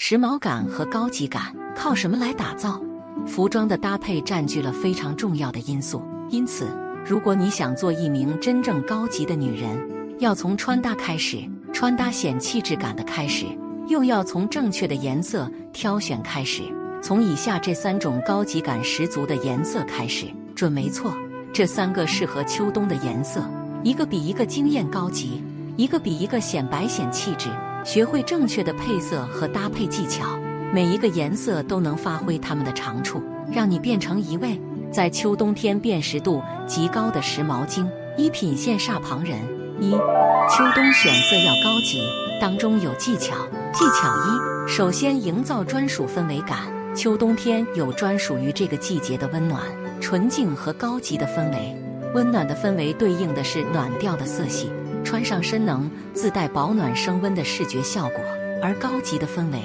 [0.00, 2.80] 时髦感和高级感靠什么来打造？
[3.26, 6.00] 服装的搭配占据了非常重要的因素。
[6.30, 6.68] 因此，
[7.04, 9.76] 如果你想做一名真正高级的女人，
[10.20, 11.38] 要从穿搭开始，
[11.72, 13.44] 穿搭显气质感的开始，
[13.88, 16.62] 又要从正确的颜色挑选开始，
[17.02, 21.12] 从以下这三种高级感十足的颜色开始，准没错。
[21.52, 23.42] 这三个适合秋冬的颜色，
[23.82, 25.42] 一个比一个惊艳高级，
[25.76, 27.50] 一个比一个显白显气质。
[27.84, 30.38] 学会正确的配色和搭配技巧，
[30.72, 34.60] 每一个颜色都能发挥它们的长处，让你变成一位
[34.92, 37.88] 在秋冬天辨识度极高的时髦精。
[38.16, 39.38] 一品羡煞旁人。
[39.80, 42.02] 一、秋冬选色要高级，
[42.40, 43.36] 当中有技巧。
[43.72, 46.58] 技巧一：首先营造专属氛围感。
[46.96, 49.62] 秋冬天有专属于这个季节的温暖、
[50.00, 51.76] 纯净和高级的氛围。
[52.12, 54.68] 温暖的氛围对应的是暖调的色系。
[55.08, 58.20] 穿上身能自带保暖升温的视觉效果，
[58.62, 59.58] 而高级的氛围，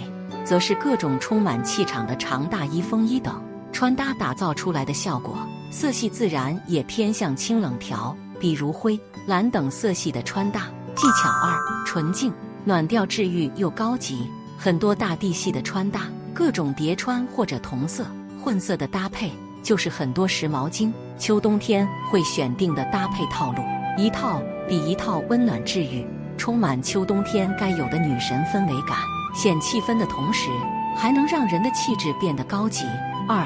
[0.45, 3.43] 则是各种充满气场的长大衣、风衣等
[3.73, 5.37] 穿搭打造出来的效果。
[5.69, 10.61] 色系自然也偏向清冷调，比如灰、蓝等色系的穿搭。
[10.95, 12.31] 技巧二：纯净、
[12.63, 14.25] 暖调、治愈又高级。
[14.57, 18.05] 很多大地系的穿搭，各种叠穿或者同色、
[18.41, 19.29] 混色的搭配，
[19.61, 23.61] 就是很多时髦精秋冬天会选定的搭配套路。
[23.97, 24.41] 一套
[24.73, 26.03] 比一套温暖治愈，
[26.35, 28.97] 充满秋冬天该有的女神氛围感，
[29.35, 30.49] 显气氛的同时，
[30.97, 32.83] 还能让人的气质变得高级。
[33.29, 33.45] 二，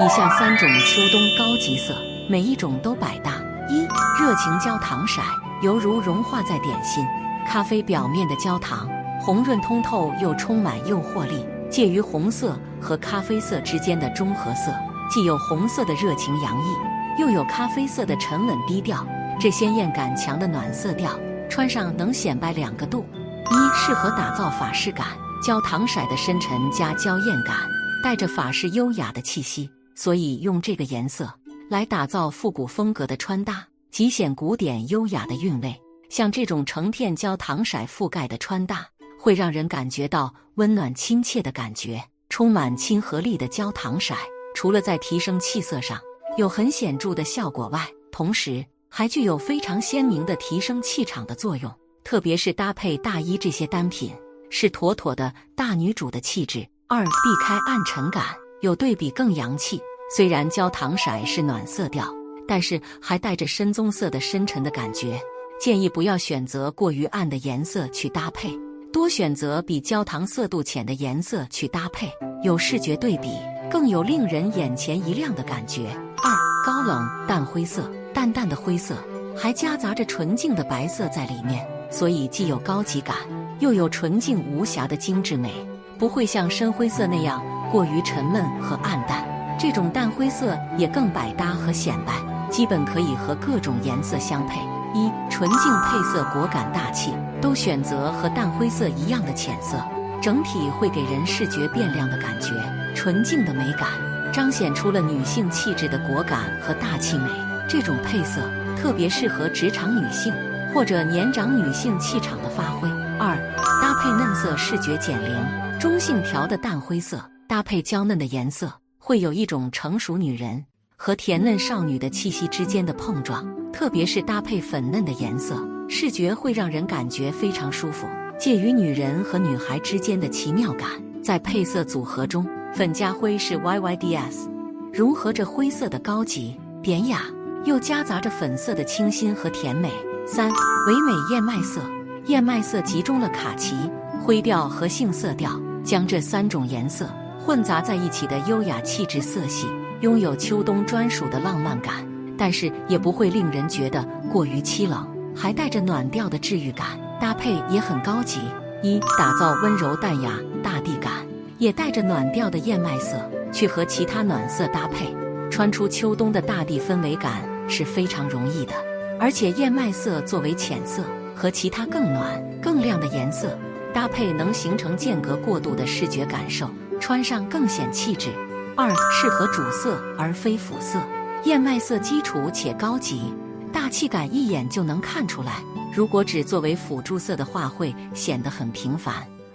[0.00, 1.92] 以下三种秋冬高级色，
[2.28, 3.32] 每一种都百搭。
[3.68, 3.82] 一，
[4.22, 5.20] 热情焦糖色，
[5.60, 7.04] 犹如融化在点心
[7.44, 8.88] 咖啡表面的焦糖，
[9.20, 14.72] 红润通透又充满诱惑力，介于红色和咖啡色之间的中和色，
[15.10, 19.04] 既有红色的热情洋溢，又有咖啡色的沉稳低调。
[19.40, 23.06] 这鲜艳感强的暖色调，穿上能显摆两个度：
[23.50, 27.56] 一适合打造法式感，焦糖色的深沉加娇艳感，
[28.04, 31.32] 带着法式优雅的气息，所以用这个颜色
[31.70, 35.74] 来打造复古风格的穿搭，极显古典优雅的韵味。
[36.10, 38.86] 像这种成片焦糖色覆盖的穿搭，
[39.18, 41.98] 会让人感觉到温暖亲切的感觉，
[42.28, 44.14] 充满亲和力的焦糖色，
[44.54, 45.98] 除了在提升气色上
[46.36, 48.62] 有很显著的效果外，同时。
[48.92, 54.12] 还具有非常鲜明的提升气场的作用，特别是搭配大衣这些单品，
[54.50, 56.66] 是妥妥的大女主的气质。
[56.88, 58.24] 二，避开暗沉感，
[58.62, 59.80] 有对比更洋气。
[60.14, 62.12] 虽然焦糖色是暖色调，
[62.48, 65.20] 但是还带着深棕色的深沉的感觉。
[65.60, 68.50] 建议不要选择过于暗的颜色去搭配，
[68.92, 72.10] 多选择比焦糖色度浅的颜色去搭配，
[72.42, 73.28] 有视觉对比，
[73.70, 75.88] 更有令人眼前一亮的感觉。
[76.24, 76.34] 二，
[76.66, 77.88] 高冷淡灰色。
[78.20, 78.94] 淡淡的灰色，
[79.34, 83.16] 还夹杂着纯净的白色在里面，所以既有高级感，
[83.60, 85.50] 又有纯净无瑕的精致美，
[85.98, 87.42] 不会像深灰色那样
[87.72, 89.26] 过于沉闷和暗淡。
[89.58, 92.12] 这种淡灰色也更百搭和显摆，
[92.50, 94.60] 基本可以和各种颜色相配。
[94.94, 99.82] 一纯净配色，果敢大气，都选择和淡灰色一样的浅色，
[100.20, 102.48] 整体会给人视觉变亮的感觉。
[102.94, 103.88] 纯净的美感，
[104.30, 107.49] 彰显出了女性气质的果敢和大气美。
[107.70, 108.40] 这种配色
[108.76, 110.34] 特别适合职场女性
[110.74, 112.88] 或者年长女性气场的发挥。
[113.16, 113.36] 二，
[113.80, 120.64] 搭配嫩色视觉减龄，中性调的淡灰色搭配娇嫩的颜色，会有一种成熟女人
[120.96, 123.46] 和甜嫩少女的气息之间的碰撞。
[123.72, 125.56] 特别是搭配粉嫩的颜色，
[125.88, 128.04] 视觉会让人感觉非常舒服，
[128.36, 130.88] 介于女人和女孩之间的奇妙感。
[131.22, 132.44] 在配色组合中，
[132.74, 134.50] 粉加灰是 YYDS，
[134.92, 137.22] 融合着灰色的高级典雅。
[137.64, 139.90] 又夹杂着粉色的清新和甜美。
[140.26, 140.48] 三
[140.86, 141.80] 唯美燕麦色，
[142.26, 143.74] 燕麦色集中了卡其、
[144.22, 145.50] 灰调和杏色调，
[145.82, 149.66] 将这三种颜色混杂在一起的优雅气质色系，
[150.02, 152.06] 拥有秋冬专属的浪漫感，
[152.38, 155.04] 但是也不会令人觉得过于凄冷，
[155.34, 156.86] 还带着暖调的治愈感，
[157.20, 158.38] 搭配也很高级。
[158.82, 161.12] 一打造温柔淡雅大地感，
[161.58, 163.16] 也带着暖调的燕麦色
[163.52, 165.12] 去和其他暖色搭配。
[165.50, 168.74] 穿出秋冬的大地氛围感是非常容易的，
[169.18, 173.56] 而且燕麦色作为浅色，和其他更暖、更亮的颜色
[173.94, 176.68] 搭配，能形成间隔过渡的视觉感受，
[177.00, 178.30] 穿上更显气质。
[178.76, 180.98] 二，适合主色而非辅色，
[181.44, 183.32] 燕麦色基础且高级，
[183.72, 185.62] 大气感一眼就能看出来。
[185.94, 189.14] 如果只作为辅助色的话，会显得很平凡，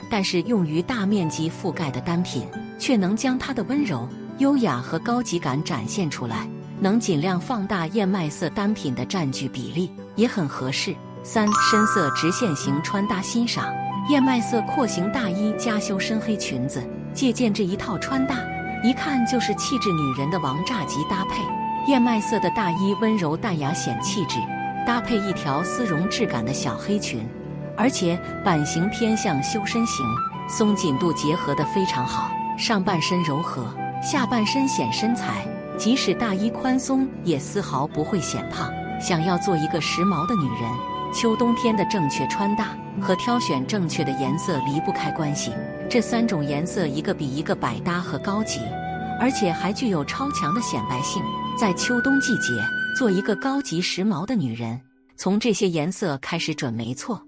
[0.09, 2.47] 但是用于大面积覆盖的单品，
[2.77, 4.07] 却能将它的温柔。
[4.39, 6.45] 优雅和高级感展现出来，
[6.80, 10.95] 能尽量放大燕麦色单品的占据比例，也很合适。
[11.24, 13.74] 三深色直线型穿搭欣赏，
[14.10, 16.83] 燕麦色廓形大衣加修身黑裙子，
[17.13, 18.36] 借鉴这一套穿搭，
[18.83, 21.42] 一看就是气质女人的王炸级搭配。
[21.88, 24.38] 燕麦色的大衣温柔淡雅显气质，
[24.86, 27.27] 搭配一条丝绒质感的小黑裙，
[27.77, 30.06] 而且版型偏向修身型，
[30.48, 32.30] 松紧度结合的非常好。
[32.57, 33.66] 上半身柔和，
[34.01, 35.45] 下半身显身材，
[35.77, 38.72] 即使大衣宽松也丝毫不会显胖。
[39.01, 40.72] 想要做一个时髦的女人，
[41.13, 42.75] 秋冬天的正确穿搭。
[43.01, 45.51] 和挑选正确的颜色离不开关系。
[45.89, 48.62] 这三种颜色一个比一个百搭和高级，
[49.19, 51.22] 而且还具有超强的显白性。
[51.60, 52.54] 在秋冬季节，
[52.98, 54.80] 做一个高级时髦的女人，
[55.18, 57.22] 从这些颜色开始准没错。